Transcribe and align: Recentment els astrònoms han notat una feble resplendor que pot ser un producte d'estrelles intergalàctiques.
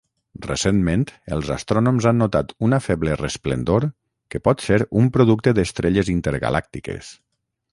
Recentment 0.43 1.01
els 1.35 1.51
astrònoms 1.55 2.07
han 2.11 2.17
notat 2.21 2.55
una 2.69 2.79
feble 2.85 3.17
resplendor 3.19 3.85
que 4.35 4.41
pot 4.49 4.65
ser 4.71 4.81
un 5.03 5.13
producte 5.19 5.55
d'estrelles 5.61 6.11
intergalàctiques. 6.19 7.13